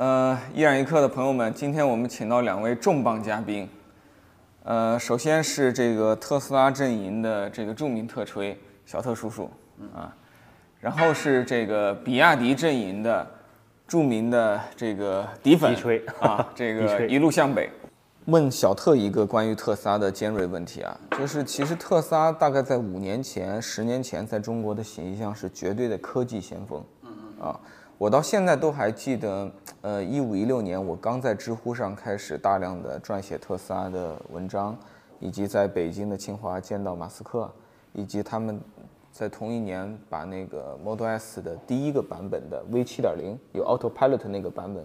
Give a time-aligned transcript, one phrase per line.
[0.00, 3.68] 呃，一然一刻的朋友们，今天我们请到两位重磅嘉宾。
[4.62, 9.50] 呃，首先是这个特斯拉阵营的这个著名特吹小特叔叔
[9.94, 10.10] 啊，
[10.80, 13.26] 然后是这个比亚迪阵营的
[13.86, 17.68] 著名的这个迪粉迪吹啊，这 个一路向北。
[18.24, 26.82] 问小特一个关于特斯拉的尖锐问题啊，就是其实特斯拉大概在五年前、十年前在中国的形象是绝对的科技先锋，
[27.38, 27.60] 啊，
[28.00, 29.52] 我到现在都还记得，
[29.82, 34.74] 呃，一五一六年我刚在知乎上开始大量的撰写特斯拉的文章，
[35.18, 37.52] 以及在北京的清华见到马斯克，
[37.92, 38.58] 以及他们
[39.12, 44.82] 在同一年把那个 Model S 的第一个版本的 V 7 0有 Autopilot 那个版本，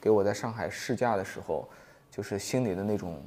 [0.00, 1.68] 给我在上海试驾的时候，
[2.12, 3.20] 就是心里的那种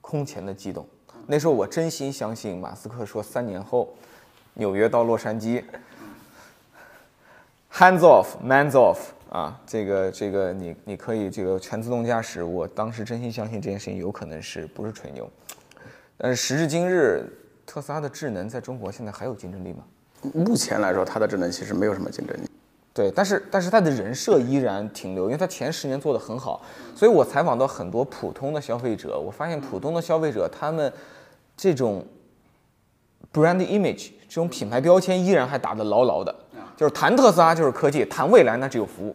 [0.00, 0.84] 空前的激动。
[1.28, 3.88] 那时候我真心相信马斯克说三年后，
[4.54, 5.62] 纽约到洛杉矶
[7.72, 8.98] ，hands off, man's off
[9.30, 15.28] 啊，这个这个你你可以这个全自动驾驶，我当时真心相信这件事情有可能是不是吹牛，
[16.16, 17.24] 但是时至今日，
[17.64, 19.84] 特斯拉的智能在中国现在还有竞争力吗？
[20.34, 22.48] 目前来说，它的智能其实没有什么竞争力。
[22.92, 26.60] 对，但是但是它的人设依然停留，因为它前十年做得很好，
[26.94, 30.92] 所以我采访到很多普通的消费者，我发现普通的消费者他们
[31.56, 32.04] 这种
[33.32, 36.34] brand image 这种品牌标签依然还打得牢牢的，
[36.80, 39.14] 就是谈特斯拉就是科技，谈未来那只有服务，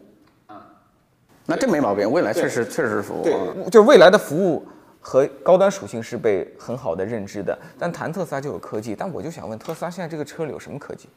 [1.46, 3.24] 那这没毛病，未来确实确实是服务。
[3.24, 4.64] 啊就是未来的服务
[5.00, 11.08] 和高端属性是被很好的认知的，但谈特斯拉就有科技，但我就想问，特斯拉现在这个车里有什么科技？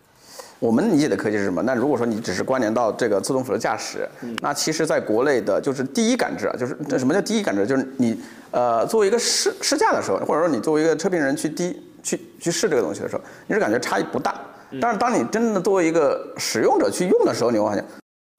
[0.57, 1.61] 我们理解的科技是什么？
[1.61, 4.09] 那如果说你只是关联到这个自动辅助驾驶，
[4.41, 7.67] 那其实在国内的就是第一感知啊，就是这什么叫第一感知？
[7.67, 14.41] 就是你呃作为一个试试驾的时候，或者说你作为一个车评人去第一去去试这个东西的时候，你是感觉差异不大。
[14.81, 17.83] 但是当你真的作为一个使用者去用的时候，你会发现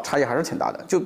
[0.05, 0.83] 差异还是挺大的。
[0.87, 1.03] 就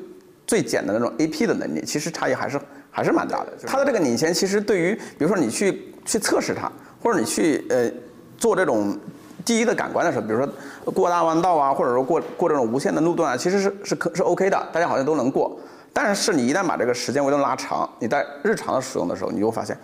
[0.46, 3.52] 最简单的那种 AP 的能力，其实差异还是还是蛮大的。
[3.66, 6.70] 它的这个领先，其实对于比如说你去去测试它，
[7.02, 7.90] 或者你去呃
[8.36, 8.98] 做这种
[9.44, 15.58] 第一的感官的时候，比如说过大弯道啊，或者说过过这种无限的路段啊，其实是是可是 OK 的，大家好像都能过。
[15.92, 19.78] 但是你一旦把这个时间维度拉长，你在日常的使用的时候，你就会发现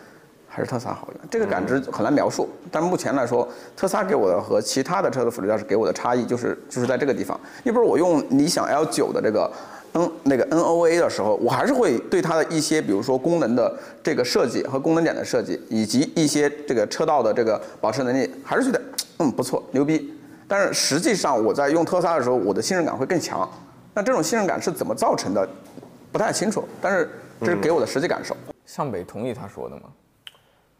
[0.50, 1.31] 还是特斯拉好用。
[1.31, 7.38] 这个感知很难描述，但目前来说，特斯拉给我的和其他的车的辅助驾驶给我的差异就是就是在这个地方。
[7.62, 9.50] 你比如我用理想 L 9的这个
[9.93, 13.72] N 那个 NOA 的时候，我还是会对它的一些，比如说功能的
[14.03, 18.83] 这个设计和功能点的设计，以及一些这个车道的这个保持能力，还是觉得
[19.19, 20.12] 嗯不错，牛逼。
[20.49, 23.49] 但是实际上我在用特斯拉的时候，我的信任感会更强。
[23.94, 25.49] 那这种信任感是怎么造成的，
[26.10, 26.65] 不太清楚。
[26.81, 27.09] 但是
[27.41, 28.37] 这是给我的实际感受。
[28.66, 29.83] 向北同意他说的吗？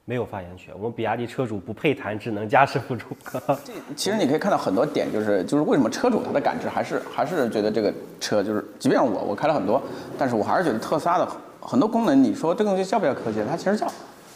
[0.04, 0.74] 没有发言权。
[0.76, 3.06] 我们比亚迪车主不配谈智能驾驶辅助。
[3.64, 9.80] 这其实你可以看到很多点，就是就是为什么车主他的感知还是还是觉得这个车就是，即便我我开了很多，
[10.18, 11.28] 但是我还是觉得特斯拉的
[11.60, 13.44] 很多功能，你说这个东西叫不叫科技？
[13.48, 13.86] 它其实叫，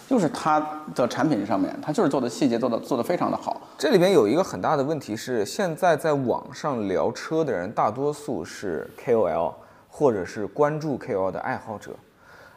[0.06, 0.64] 就是它
[0.94, 3.60] 的产品上面，它就是做的细节做的做的非常的好。
[3.76, 9.52] 这里边有一个很大的问题是，现在在网上聊车的人，大多数是 KOL
[9.88, 11.92] 或者是关注 KOL 的爱好者。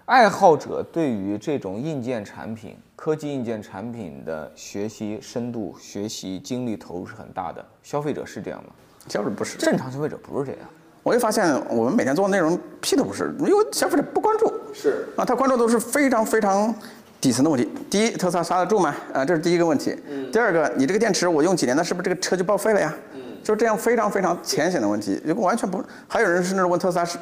[0.08, 7.64] 爱好者对于这种硬件产品、科技硬件产品的学习深度、学习精力投入是很大的。
[7.84, 8.70] 消费者是这样吗？
[9.10, 10.70] 消费者不是，正常消费者不是这样。
[11.04, 14.50] 我就发现我们每天做的内容屁都不是，因为消费者不关注。
[14.74, 16.74] 是啊，他关注都是非常非常
[17.20, 17.70] 底层的问题。
[17.90, 18.96] 第一，特斯拉刹得住吗？
[19.12, 19.94] 啊， 这是第一个问题。
[20.32, 22.96] 第二个，你这个电池我用几年，那是不是这个车就报废了呀？
[23.14, 27.18] 嗯就这样非常非常浅显的问题，如果完全不，还有人甚至问特斯拉是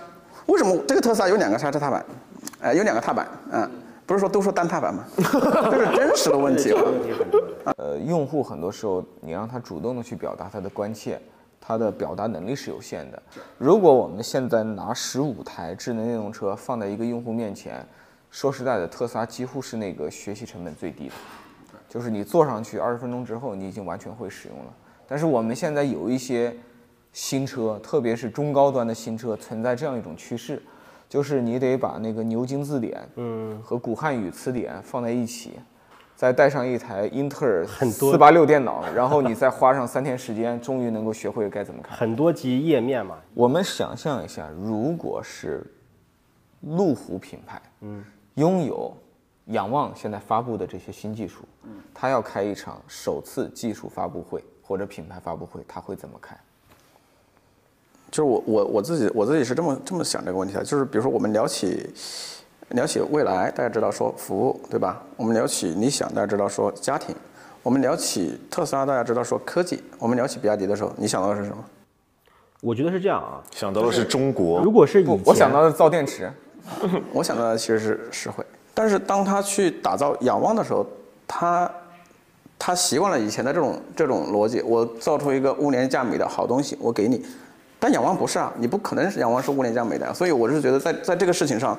[0.46, 2.06] 为什么这个特斯拉有两个刹车踏板，
[2.62, 3.70] 哎、有两个踏板，嗯，
[4.06, 5.04] 不是说都说单踏板吗？
[5.18, 6.74] 这是真实的问题。
[7.78, 11.20] 呃，用户很多时候你让他主动的去表达他的关切，
[11.60, 13.22] 他的表达能力是有限的。
[13.58, 17.86] 如果我们现在拿十五台智能电动车放在一个用户面前，
[18.32, 21.14] 说实在的，特斯拉几乎是那个学习成本最低的，
[21.90, 24.74] 就是你坐上去二十分钟之后，你已经完全会使用了。
[25.08, 26.56] 但是我们现在有一些
[27.14, 30.62] 新车，特别是中高端的新车，存在这样一种趋势，
[31.16, 35.54] 就是你得把那个牛津字典，嗯，和古汉语词典放在一起，
[36.14, 41.98] 再带上一台英特尔很多四八六电脑，然后你再花上三天时间，终于能够学会该怎么看。
[41.98, 45.66] 很多级页面嘛，我们想象一下，如果是
[46.60, 48.04] 路虎品牌，嗯，
[48.34, 48.94] 拥有
[49.46, 56.38] 仰望现在发布的这些新技术，嗯，它要开一场首次技术发布会或者品牌发布会，它会怎么开？
[58.16, 61.90] 就是我我我自己我自己是这么这么想这个问题的，就是比如说我们聊起
[62.70, 65.04] 聊起未来，大家知道说服务对吧？
[65.18, 67.14] 我们聊起理想，大家知道说家庭；
[67.62, 71.58] 我们聊起特斯拉，大家知道说科技；我们聊起比亚迪的时候，你想到的是什么？
[72.62, 73.44] 我觉得是这样啊。
[73.52, 76.32] 想到的是中国，如果是以前，我想到的造电池，
[77.12, 80.88] 我想到的其实是实惠，但是当他去打造仰望的时候，
[81.28, 81.70] 他
[82.58, 87.22] 他习惯了以前的这种这种逻辑，我造出一个物廉价美的好东西，我给你，
[87.86, 91.78] 但仰望不是啊，你不可能是仰望是物廉价美的，所以我是觉得在在这个事情上，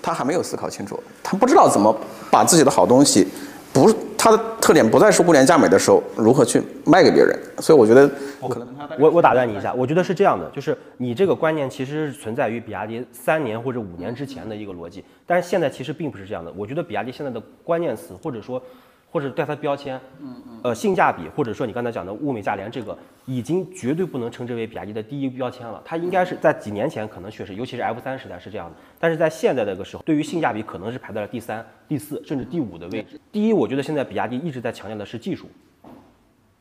[0.00, 1.92] 他还没有思考清楚，他不知道怎么
[2.30, 3.26] 把自己的好东西，
[3.72, 8.08] 不是它的特点不再是物廉价美的时候，如何去卖给别人，所以我觉得
[8.48, 16.52] 可能他我我打断你一下，我觉得是这样的，就是你这个观念其实是存在于比亚迪三年或者五年之前的一个逻辑，但是现在其实并不是这样的。
[16.56, 18.62] 我觉得比亚迪现在的关键词或者说
[19.10, 22.96] 或者对它标签，嗯嗯，呃，性价比或者说你刚才讲的物美价廉，这个
[23.26, 25.82] 已经绝对不能称之为比亚迪的第一标签了。
[25.84, 33.20] 它应该是在几年前可能确实，尤其是 F 三时代是这样的，但是在现在这个时候，对于性价比可能是排在了第三、第四甚至第五的位置。
[33.32, 35.48] 第一，我觉得现在比亚迪一直在强调的是技术，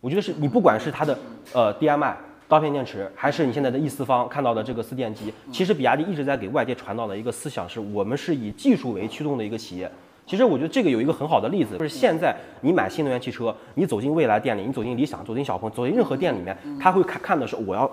[0.02, 1.18] 我觉得是你不管是它的
[1.54, 2.16] 呃 DMI
[2.48, 9.92] 刀片电池，还是你现在的 E 四方看到的这个四电机，其实比亚迪一直在给外界传导的一个思想是我们是以技术为驱动的一个企业。
[10.30, 17.90] 其实我觉得这个有一个很好的例子，就是现在你买新能源汽车，你走进蔚来店里，你走进理想，走进小鹏，走进任何店里面，他会看看的是我要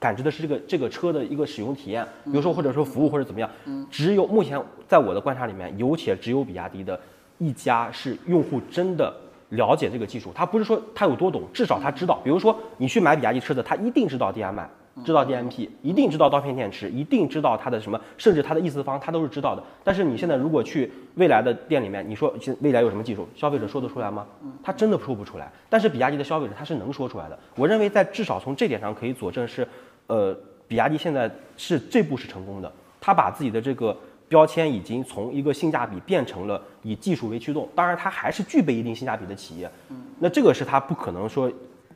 [0.00, 3.48] 感知的是这个这个车的一个使用体验，比如说或者说服务或者怎么样。
[3.88, 6.98] 只有目前在我的观察里面，有且只有比亚迪的
[7.38, 9.14] 一家是用户真的
[9.50, 12.18] 了解这个技术，他不是说他有多懂，至少他知道。
[12.24, 14.66] 比如说你去买比亚迪车子，他一定知道 DMI。
[15.04, 19.62] 知道 DMP，一定知道刀片电池，一定知道它的什么，甚至它的 E 四方，它都是知道的。
[19.84, 24.26] 但是你现在如果去未来的店里面，你说现未来有什么技术，消费者说得出来吗？
[24.62, 25.52] 他真的说不出来。
[25.68, 27.38] 但是比亚迪的消费者他是能说出来的。
[27.56, 29.68] 我认为在至少从这点上可以佐证是，
[30.06, 30.34] 呃，
[30.66, 33.94] 比亚迪现在是这步是成功的，他把自己的这个
[34.28, 37.68] 标签已经从一个性价比变成了以技术为驱动。
[37.74, 39.70] 当然，它还是具备一定性价比的企业。
[40.18, 41.52] 那这个是他不可能说，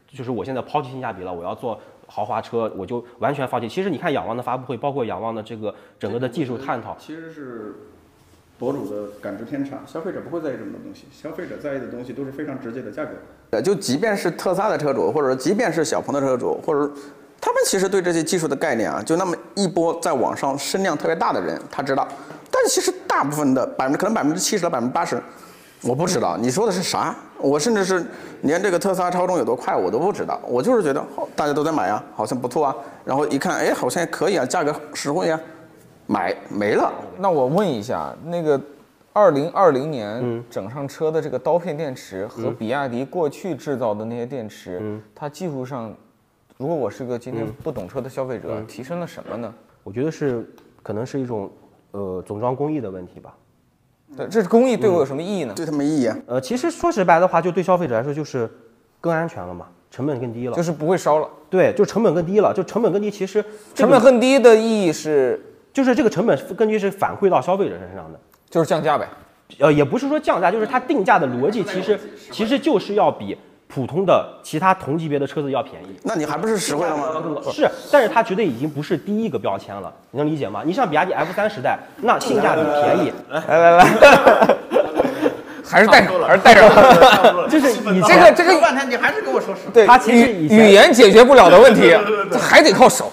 [0.07, 1.81] 就是我现在抛弃性价比了，我要做。
[2.11, 3.69] 豪华车我就完全放弃。
[3.69, 7.77] 其实你看仰望的发布会，包括仰望的这个整个的技术探讨，其实是
[8.59, 13.13] 博主的感知偏差，消费者不会在意这么多东西，消费者在意的东西都是非常直接的价格。
[13.51, 16.93] 呃，就即便是特斯拉的车主，或者说即便是小鹏的车主，或者
[17.41, 22.07] 他们其实对这些技术的概念啊，就那么一波在网上声量特别大的人，他知道。
[22.51, 25.23] 但是其实大部分的百分之可能百分之七十到百分之八十，
[25.83, 27.17] 我不知道你说的是啥。
[27.43, 28.05] 我甚至是
[28.43, 31.05] 连这个特斯拉超充有多快我都不知道，我就是觉得
[31.35, 35.41] 大家都在买啊，好像不错啊，然后一看，哎，好像可以啊，价格实惠啊，
[36.07, 36.93] 买没了。
[37.19, 38.61] 那我问一下，那个
[39.13, 45.95] 二零二零年整上车的这个刀片电池和比亚迪过去制造的那些电池，它技术上，
[46.57, 49.53] 如果我是个今天不懂车的消费者，提升了什么呢？
[49.83, 50.49] 我觉得是
[50.83, 51.51] 可能是一种
[51.93, 53.35] 呃总装工艺的问题吧。
[54.17, 55.55] 对，这是工艺对我有什么意义呢？
[55.55, 56.17] 对他没意义啊。
[56.27, 58.51] 呃，其实说直白的话，就对消费者来说就是
[59.01, 61.29] 更安全了嘛，成本更低了，就是不会烧了。
[61.49, 63.11] 对，就成本更低了，就成本更低。
[63.11, 65.41] 其实成本更低的意义是，
[65.73, 68.19] 就是这个成本根据是反馈到消费者身上的，
[68.49, 69.09] 就是降价呗。
[69.59, 71.99] 呃，也不是说降价，就是它定价的逻辑其实
[72.31, 73.37] 其实就是要比。
[73.73, 77.05] 普通的其他同级别的车子要便宜，那你还不是实惠了吗？
[77.53, 80.63] 是，但是它绝对已经不是第一个标签了，你能理解吗？
[80.67, 83.87] 你像比亚迪 F 三时代，那性价比便宜，来来来，
[85.65, 89.71] 还是带上，还是带上，就是你这个这个半天，你还是跟我说实话。
[89.73, 91.97] 对，它其实语语言解决不了的问题，
[92.31, 93.13] 这还得靠手。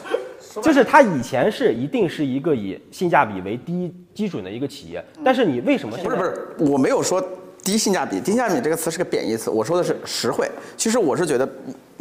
[0.63, 6.55] 就是它以前是一定是一个以性价比为第一基准的一个企业，但是你为什么不是不是？
[6.57, 7.23] 我没有说。
[7.67, 10.49] 低性价比，低性价比这个词是个贬义词，我说的是实惠。
[10.77, 11.45] 其实我是觉得，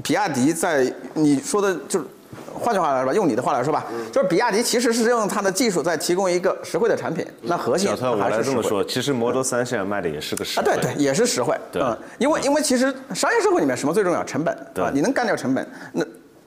[0.01, 2.07] 比亚迪在你说的，就是
[2.55, 7.27] 换句话来说吧，用你的话来说吧，就是比亚迪其实是用它的技术在提供一个实惠的产品。
[7.43, 8.17] 那核心还是实惠。
[8.17, 10.71] 我来这么说，其实 Model 3现在卖的也是个实惠。
[10.71, 11.59] 啊，对对，也是实惠。
[11.73, 11.83] 对。
[11.83, 14.23] 嗯，因为因为其实商业社会里面什么最重要？
[14.23, 14.57] 成本。
[14.73, 14.89] 对。
[14.95, 16.05] 你能干掉成本，那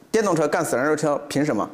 [0.09, 1.69] 电动车干死燃油车凭什么？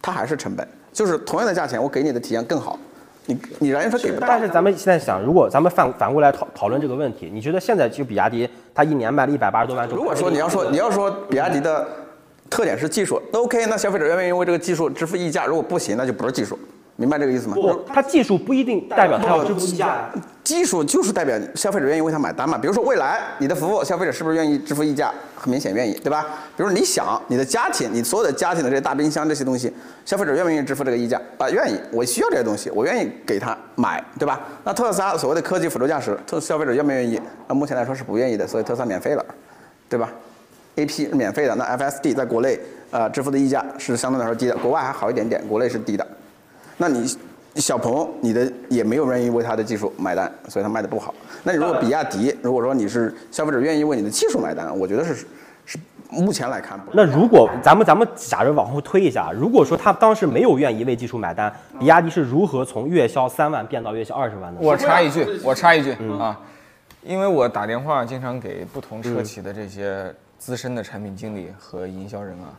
[0.00, 2.78] 它还是成本，就是同样的价钱，我给你的体验更好。
[3.26, 11.86] 你你燃油车给不到，但是咱们现在想，如果咱们反反过来讨讨论这个问题，你觉得现在就比亚迪，它一年卖了一百八十多万如果说你要说你要说比亚迪的
[12.50, 15.46] 特点是技术，那 OK，那消费者愿不愿意为这个技术支付溢价？
[15.46, 16.58] 如果不行，那就不是技术。
[16.96, 17.54] 明白这个意思吗？
[17.54, 20.10] 不，它技术不一定代表它要支付溢价。
[20.44, 22.58] 技术就是代表消费者愿意为它买单嘛。
[22.58, 25.10] 比如说未来你的服务，消费者是不是愿意支付溢价？
[25.34, 26.26] 很明显愿意，对吧？
[26.56, 29.72] 比如你想你的家庭，你所有的家庭的这些大冰箱这些东西，
[30.04, 31.20] 消费者愿不愿意支付这个溢价？
[31.38, 34.40] 啊，愿意，我需要这些东西，我愿意给他买，对吧？
[34.64, 37.20] 那特斯拉所谓的科技辅助驾驶，特消费者愿不愿意？
[37.48, 39.24] 那目前来说是不愿意的，所以特斯拉免费了，
[39.88, 40.10] 对吧
[40.76, 42.58] ？A P 是免费的，那 F S D 在国内
[42.90, 46.06] 呃支付的溢价是相对来说低的，国外还好一点点，国内是低的。
[46.76, 47.06] 那你
[47.60, 51.14] 小鹏，你的也没有愿意为它的技术买单，所以它卖的不好。
[51.42, 55.26] 那你如果比亚迪，如果说你是消费者愿意为你的技术买单，我觉得是
[55.64, 55.78] 是
[56.10, 64.60] 目前来看，那如果咱们咱们假如往后推一下，如果说他当时没有愿意为技术买单，比亚迪是如何从月销三万变到月销二十万的？
[64.60, 66.40] 我插一句，我插一句啊，
[67.02, 72.52] 因为我打电话经常给不同车企的这些资深的产品经理和营销人啊，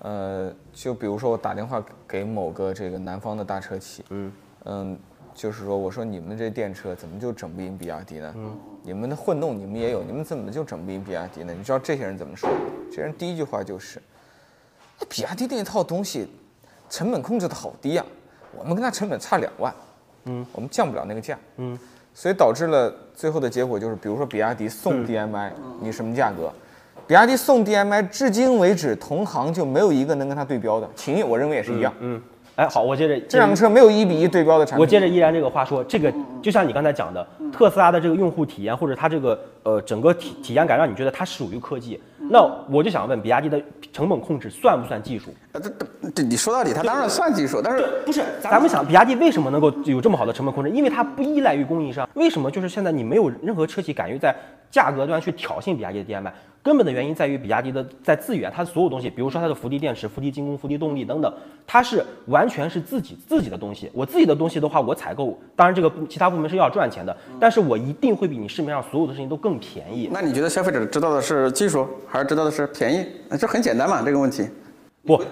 [0.00, 4.32] 呃，就比如说我打电话给某个这个南方的大车企，嗯
[4.64, 4.98] 嗯，
[5.34, 8.32] 就是说我说你们这电车怎么就整不赢比亚迪呢？
[8.36, 11.54] 嗯，你们的混动你们也有，你们怎么就整不赢比亚迪呢？
[11.56, 12.48] 你知道这些人怎么说？
[12.92, 14.00] 这人第一句话就是，
[15.00, 16.28] 那比亚迪那一套东西
[16.90, 18.04] 成本控制的好低呀、
[18.56, 19.74] 我们跟它成本差两万，
[20.24, 21.78] 嗯，我们降不了那个价，嗯，
[22.14, 26.52] 所以导致了最后的结果就是，比如说比亚迪送 DMI，、你什么价格？
[27.06, 32.20] 比亚迪送 DMI，至今为止同行就没有一个能跟它对标的，秦我认为也是一样，嗯，
[32.56, 34.80] 哎，好，我接着这两个车没有一比一对标的产品。
[34.80, 42.00] 我接着依然这个话说，这个就像你刚才讲的，特斯拉的这个用户体验或者它这个呃整个体体验感，让你觉得它属于科技。
[42.28, 45.30] 那我就想问，比亚迪的成本控制算不算技术？
[45.56, 50.70] 呃这这这你说到底，它当然算技术，但是不是，咱们想，比亚迪为什么能够有这么好的成本控制？
[50.70, 52.06] 因为它不依赖于供应商。
[52.14, 54.34] 为什么就是现在你没有任何车企敢于在
[54.70, 56.30] 价格端去挑衅比亚迪的 DMI？
[56.62, 61.32] 根本的原因在于比亚迪的在资源，它所有东西，比如说它的伏地电池、伏地精工、伏地动力等等，
[61.66, 63.88] 它是完全是自己自己的东西。
[63.94, 70.10] 我自己的东西的话，我采购，当然这个其他部门是要赚钱的，但是我一定会比你市面上所有的事情都更便宜。
[70.12, 73.06] 那你觉得消费者知道的是技术，还是知道的是便宜？
[73.28, 74.48] 那这很简单嘛，这个问题。
[75.06, 75.22] 不，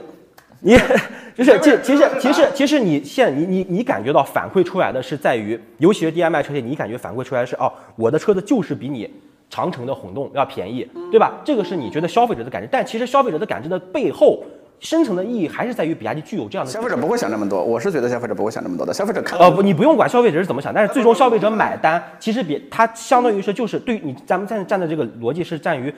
[0.65, 0.77] 你
[1.37, 9.09] 就是其其实其实其实你现你你你感觉到反馈出来的是在于，尤其是 DMI 车型，你感觉反馈出来的是哦，我的车子就是比你
[9.51, 11.35] 长城的混动要便宜，对吧？
[11.45, 14.43] 这个是你觉得消费者的感知，但其实消费者的感知的背后。
[14.81, 18.93] 深层的意义还是在于比亚迪具有这样的消费者不会想这么多，我是觉得消费者不会想这么多的。
[18.93, 25.95] 消费者看呃不，你不用管消费者是怎么想，但是最终消费者买单，其实比它相当于是就是对于你咱们站站的这个逻辑是站于，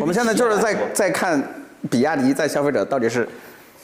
[0.00, 1.40] 我们现在就是在在看
[1.88, 3.28] 比亚迪在消费者到底是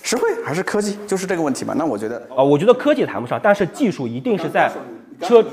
[0.03, 1.75] 实惠还是科技，就是这个问题嘛。
[1.77, 4.71] 那我觉得呃，我觉得科技谈不上，但是技术一定是在
[5.21, 5.45] 车。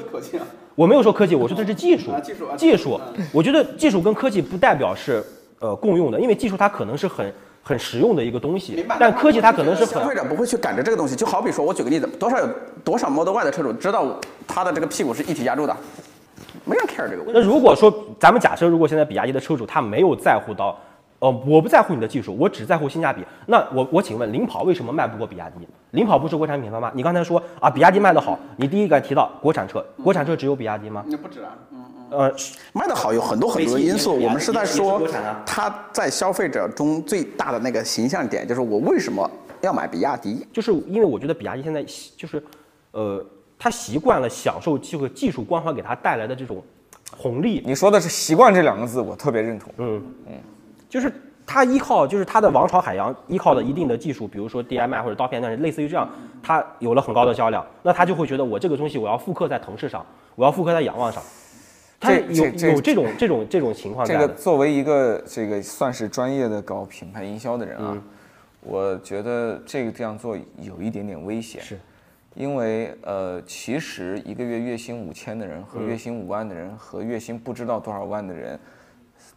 [0.76, 2.12] 我没有说科技，我说的是技术。
[2.12, 3.00] 啊技术啊技术，
[3.34, 5.24] 我觉得技术跟科技不代表是
[5.60, 11.16] 呃共用的，因为技术它可能是很很实用的一个东西，但科技它可能是很消费者不会去赶着这个东西。
[11.16, 12.48] 就好比说，我举个例子，多少有
[12.84, 15.76] 多少 Model Y 的车主知道他的这个屁股是一体压铸的，
[16.64, 17.32] 没人 care 这个问题。
[17.34, 20.80] 那如果说咱们假设，如果现在比亚迪的车主他没有在乎到，
[21.20, 25.68] 呃，我不在乎你的技术，我只在乎性价比，那我我请问，领跑为什么卖不过比亚迪？
[25.92, 26.92] 领跑不是国产品牌吗？
[26.94, 31.04] 你刚才说啊，比亚迪卖得好，你第一个提到国产车，国产车只有比亚迪吗？
[31.08, 32.36] 那不止啊，嗯呃，
[32.72, 34.14] 卖的好有很多很多因素。
[34.14, 39.30] 我们是在说国产啊它在消费者中最大的那个形象点，就是我为什么
[39.62, 40.46] 要买比亚迪？
[40.54, 42.42] 就是因为我觉得比亚迪现在习就是，
[42.92, 43.26] 呃，
[43.58, 46.64] 他习惯了享受这个技术光环给他带来的这种
[47.18, 49.74] 红利，你说的是“习惯”这两个字，我特别认同。
[50.90, 51.12] 就是
[51.46, 56.10] 他依靠就是他的王朝海洋依靠的一定的技术，比如说 DMI 或者刀片，但是类似于这样，
[56.44, 61.24] 他有了很高的销量，那他就会觉得我这个东西我要复刻在腾势上，我要复刻在仰望上，
[62.00, 64.28] 他有这这有这种这种这种情况这在的。
[64.28, 67.98] 个作为一个这个算是专业的搞品牌营销的人啊，
[68.62, 71.62] 我觉得这个这样做有一点点危险。
[71.62, 71.80] 是，
[72.36, 78.60] 因为呃，其实一个月月薪五千的人和月薪五万的人和月薪不知道多少万的人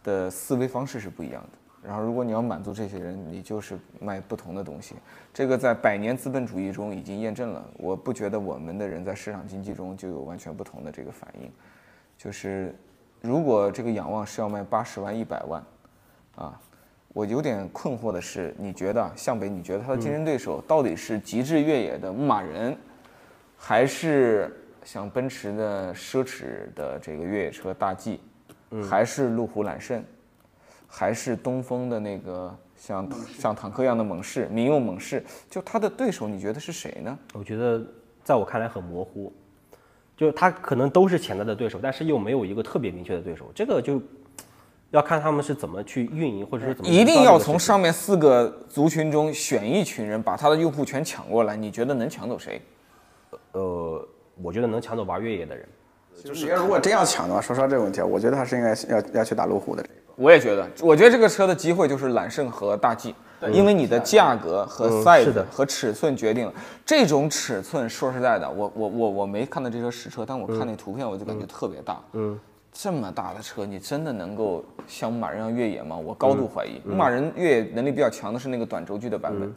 [0.03, 1.49] 的思维方式是不一样的。
[1.83, 4.93] 然后，如果你要满足这些人，你就是卖不同的东西。
[5.33, 7.67] 这个在百年资本主义中已经验证了。
[7.77, 11.51] 我不觉得我们的人在市场经济中就有完全不同的这个反应。
[12.15, 12.75] 就是
[13.19, 15.63] 如果这个仰望是要卖八十万、一百万，
[16.35, 16.61] 啊，
[17.13, 22.77] 我有点困惑的是，你觉得向北，你觉得他的竞争对手到底是极致越野的牧马人，
[23.57, 28.19] 还是像奔驰的奢侈的这个越野车大 G，
[28.89, 30.03] 还是路虎揽胜，
[30.87, 35.23] 还是东风的那个像像坦克一样的猛士、民用猛士？
[35.49, 37.17] 就它的对手，你觉得是谁呢？
[37.33, 37.83] 我觉得
[38.23, 39.33] 在我看来很模糊，
[40.15, 44.01] 就是他可能都是潜在的对手，但是又没有一个特别明确的对手，这个就
[44.91, 52.61] 要看他们是怎么去运营，或者是怎么一定要从上面四个族群中选一群人，把他的用户全抢过来，你觉得能抢走谁？
[53.53, 54.07] 呃，
[54.41, 55.67] 我觉得能抢走玩越野的人。
[56.23, 59.83] 就是如果真要抢的话，说实话这个问题啊，我觉得还是应该要要去打路虎的。
[60.15, 63.15] 我也觉得，我觉得这个车的机会就是揽胜和大 G，
[63.51, 66.53] 因为你的价格和嗯 size、是的和尺寸决定了。
[66.85, 71.99] 这种尺寸，说实在的，我我我我没看到这车实车，但我看那图片我就感觉特别大。
[72.13, 72.37] 嗯，
[72.71, 75.97] 这么大的车，你真的能够像牧马人一样越野吗？
[75.97, 76.79] 我高度怀疑。
[76.85, 79.51] 牧马人越野能力比较强的是那个短轴距的版本。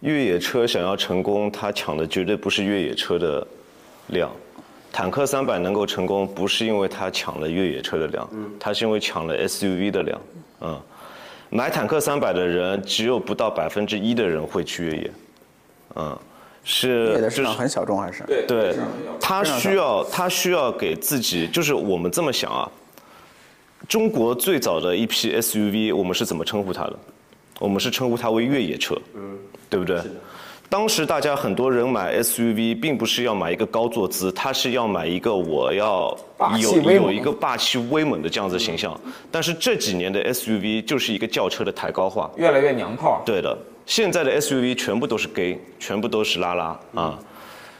[0.00, 3.46] 越野车想要成功，它抢的绝对不是越野车的
[4.08, 4.30] 量。
[4.94, 10.20] 坦克三百能够成功，不是因为它抢了越野车的量，它是因为抢了 SUV 的量。
[10.60, 10.80] 嗯，
[11.50, 15.10] 买坦克三百的人只有不到百分之一的人会去越野，
[15.96, 16.16] 嗯，
[16.62, 18.22] 是就是越野的市场很小众还是？
[18.46, 18.76] 对，
[19.20, 22.70] 他需要他需要给自己，就是我们这么想啊，
[23.88, 26.96] 中国最早的一批 SUV，我们是怎么称呼它的？
[27.58, 29.36] 我们是称呼它为越野车，嗯，
[29.68, 30.00] 对不对？
[30.68, 36.16] 当时大家很多人买 SUV，并不是要买一个高坐姿，他是要买一个我要
[36.60, 38.98] 有有一个霸气威猛的这样子形象。
[39.30, 43.22] 但是这几年的 SUV 就是一个轿车的抬高化，越来越娘炮。
[43.24, 43.56] 对的，
[43.86, 47.18] 现在的 SUV 全部都是 gay，全部都是拉拉啊。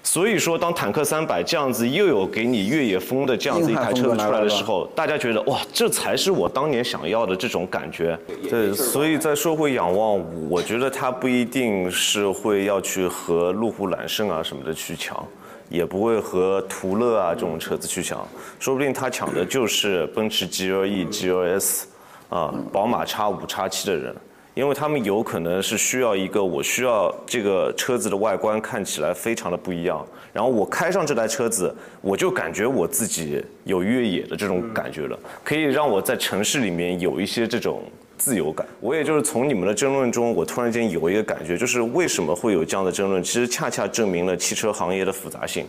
[0.07, 8.17] 所以说，当坦克三百这样子又有给你越野风的这样子一台车子出来的时候，大家觉得哇，这才是我当年想要的这种感觉。
[8.49, 15.27] 对，所以再说回仰望，我觉得它不一定是会要去和路虎揽胜啊什么的去抢，
[15.71, 18.29] 也不会和途乐啊这种车子去抢，
[18.61, 21.85] 说不定它抢的就是奔驰 GLE、GLS
[22.29, 24.15] 啊，宝马 X 五、X 七的人。
[24.55, 37.83] 因为他们有可能是需要一个，我需要这个车子的外观看起来非常的不一样，然后我开上这台车子，我就感觉我自己有越野的这种感觉了，可以让我在城市里面有一些这种
[38.17, 38.65] 自由感。
[38.81, 45.67] 我也就是从你们的争论中，我突然间有一个感觉，就是为什么会有这样的争论，其实恰恰证明了汽车行业的复杂性。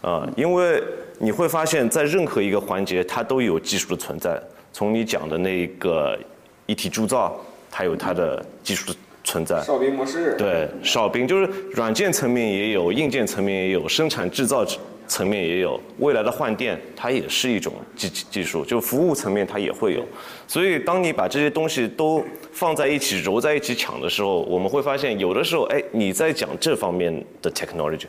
[0.00, 0.82] 啊，因为
[1.20, 4.36] 你会发现在任何一个环节，它都有技术的存在。
[4.72, 6.18] 从你讲的那个
[6.66, 7.40] 一体铸造，
[7.72, 9.60] 它有它的技术的存在。
[9.62, 10.36] 哨兵模式。
[10.36, 14.64] 对，哨兵就是软件层面也有，硬件层面也有，生产制造
[15.08, 15.80] 层面也有。
[15.98, 20.04] 未来的换电，它也是一种技技术，就服务层面它也会有。
[20.46, 28.06] 所以，当你把这些东西都放在一起揉在一起抢的时候，我们会发现，有的时候，哎，你在讲这方面的 technology。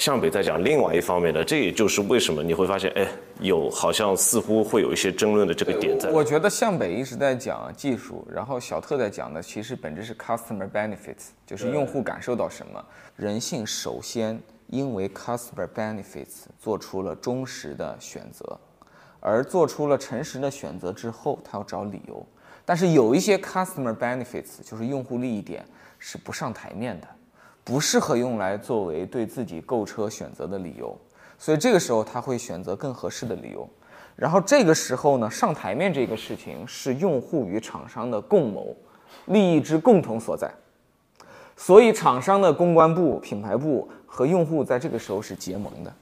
[0.00, 3.06] 向北在讲另外一方面的，这也就是为什么你会发现，哎，
[3.38, 6.08] 有好像似乎会有一些争论的这个点在。
[6.08, 12.82] 我觉得向北一直在讲技术，然后小特在讲的其实本质是 customer benefits，就是用户感受到什么。
[13.14, 18.58] 人性首先因为 customer benefits 做出了忠实的选择，
[19.20, 22.26] 而做出了诚实的选择之后，他要找理由。
[22.64, 25.62] 但是有一些 customer benefits 就是用户利益点
[25.98, 27.06] 是不上台面的。
[27.62, 30.96] 不适合用来作为对自己购车选择的理由，
[31.38, 33.68] 所以这个时候他会选择更合适的理由。
[34.16, 38.76] 然后这个时候呢，上台面这个事情是用户与厂商的共谋，
[39.26, 40.50] 利益之共同所在。
[41.56, 45.94] 所以厂商的公关部、品牌部和用户在这个时候是结盟的，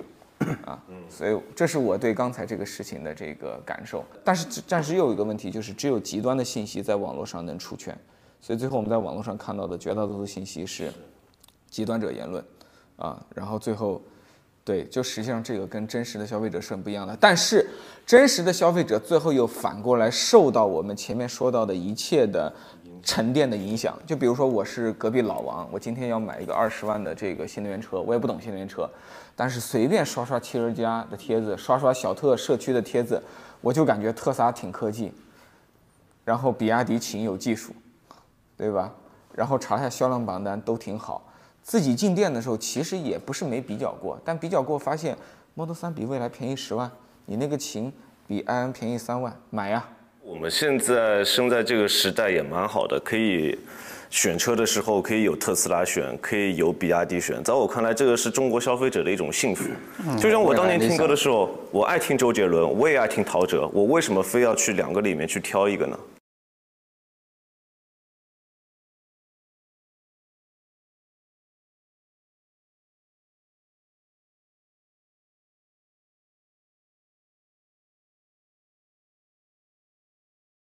[0.65, 4.05] 啊，所以这是我对刚才这个事情的这个感受。
[4.25, 7.97] 但是暂时又有一个问题，就是只有极端的信息在网络上能出圈，
[8.41, 10.93] 所以最后我们在网络上看到的绝大多数信息是。
[11.71, 12.45] 极端者言论，
[12.97, 14.01] 啊，然后最后，
[14.65, 17.17] 对，就实际上这个跟真实的消费者是很不一样的。
[17.21, 17.69] 但是
[18.07, 22.53] 真实的消费者最后又反过来受到我们前面说到的一切的
[23.03, 23.99] 沉淀的影响。
[24.07, 28.89] 就比如说我是隔壁老王，我今天要买一个二十万的这个新能源车，我也不懂新能源车，
[29.37, 33.23] 但是随便刷刷汽车家的帖子，刷刷小特社区的帖子，
[33.61, 35.13] 我就感觉特斯拉挺科技，
[36.25, 37.73] 然后比亚迪挺有技术，
[38.57, 38.93] 对吧？
[39.35, 41.23] 然后查下销量榜单都挺好。
[41.69, 45.15] 自己进店的时候，其实也不是没比较过，但比较过发现
[45.55, 46.91] ，Model 3比蔚来便宜十万，
[47.27, 47.93] 你那个秦
[48.27, 49.87] 比埃安便宜三万，买呀！
[50.23, 53.59] 我们现在生在这个时代也蛮好的，可以
[54.09, 59.69] 选车的时候可以有特斯拉选，可以有比亚迪选，在我看来，这个是中国消费者的一种幸福。
[60.19, 65.99] 就像我当年听歌的时候，我爱听周杰伦，我也爱听陶喆，我为什么非要去两个里面去挑一个呢？